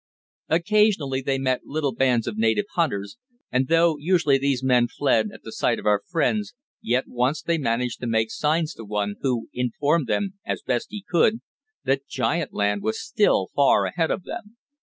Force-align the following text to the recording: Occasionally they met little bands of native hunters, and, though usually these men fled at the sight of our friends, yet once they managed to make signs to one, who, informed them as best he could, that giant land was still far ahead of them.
Occasionally 0.49 1.21
they 1.21 1.37
met 1.37 1.61
little 1.67 1.93
bands 1.93 2.25
of 2.25 2.35
native 2.35 2.65
hunters, 2.73 3.17
and, 3.51 3.67
though 3.67 3.97
usually 3.99 4.39
these 4.39 4.63
men 4.63 4.87
fled 4.87 5.29
at 5.31 5.43
the 5.43 5.51
sight 5.51 5.77
of 5.77 5.85
our 5.85 6.01
friends, 6.09 6.55
yet 6.81 7.03
once 7.07 7.43
they 7.43 7.59
managed 7.59 7.99
to 7.99 8.07
make 8.07 8.31
signs 8.31 8.73
to 8.73 8.83
one, 8.83 9.17
who, 9.21 9.47
informed 9.53 10.07
them 10.07 10.39
as 10.43 10.63
best 10.63 10.87
he 10.89 11.05
could, 11.07 11.41
that 11.83 12.07
giant 12.07 12.51
land 12.51 12.81
was 12.81 12.99
still 12.99 13.49
far 13.53 13.85
ahead 13.85 14.09
of 14.09 14.23
them. 14.23 14.57